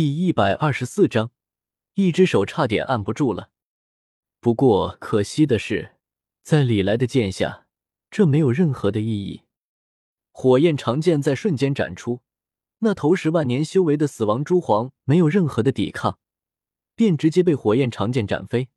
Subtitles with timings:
[0.00, 1.30] 第一百二十四章，
[1.92, 3.50] 一只手差点按不住了。
[4.40, 5.96] 不过可惜的是，
[6.42, 7.66] 在李来的剑下，
[8.10, 9.42] 这没有任何的意义。
[10.30, 12.22] 火焰长剑在瞬间斩出，
[12.78, 16.18] 那头十万年修为的死亡蛛皇没有任何的抵抗，
[16.94, 18.70] 便直接被火焰长剑斩飞。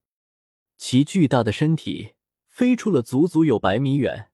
[0.78, 2.16] 其巨大的身体
[2.50, 4.30] 飞出了足足有百米远，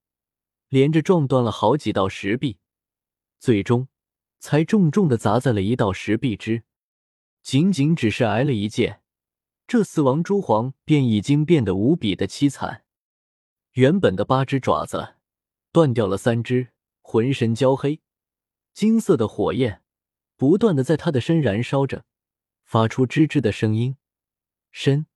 [0.70, 2.58] 连着撞断了好几道石壁，
[3.38, 3.88] 最终
[4.40, 6.64] 才重重的砸在了一道石壁之。
[7.50, 9.02] 仅仅只是挨了一剑，
[9.66, 12.84] 这死亡蛛皇便已经变得无比的凄惨。
[13.71, 15.16] 原本的八只爪子
[15.71, 16.68] 断掉了三只，
[17.02, 18.02] 浑身焦黑，
[18.76, 19.82] 金色的火焰
[20.38, 22.06] 不断的在他的身燃烧着，
[22.66, 23.98] 发出吱吱的声音。
[24.70, 25.07] 身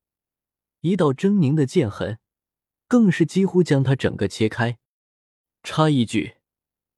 [0.79, 2.17] 一道狰狞的剑痕，
[2.87, 4.79] 更是几乎将他整个切开。
[5.61, 6.37] 插一句，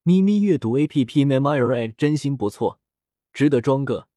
[0.04, 2.80] 咪咪阅读 A P P Memory 真心不错，
[3.34, 4.08] 值得装个。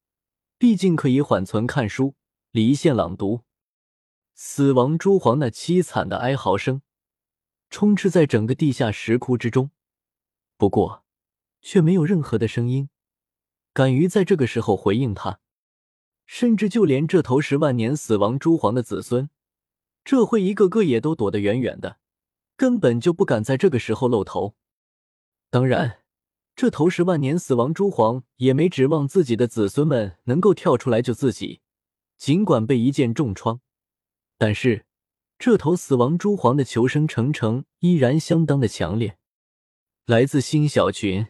[0.59, 2.15] 毕竟可以缓存看书、
[2.51, 3.43] 离线朗读。
[4.35, 6.81] 死亡蛛皇那凄惨的哀嚎声，
[7.69, 9.71] 充斥在整个地下石窟之中。
[10.57, 11.05] 不过，
[11.61, 12.89] 却没有任何的声音
[13.73, 15.39] 敢于在这个时候回应他，
[16.25, 19.29] 甚至就连这头十万年死亡蛛皇的子孙，
[20.03, 21.99] 这会一个个也都躲得远远的，
[22.57, 24.55] 根本就不敢在这个时候露头。
[25.49, 25.98] 当然。
[26.59, 31.61] 这头十万年死亡蛛皇也没指望自己的子孙们能够跳出来救自己，
[32.17, 33.61] 尽管被一剑重创，
[34.37, 34.85] 但是
[35.37, 39.17] 这头死亡蛛皇的求生成程依然相当的强烈。
[40.05, 41.27] 来自新小群。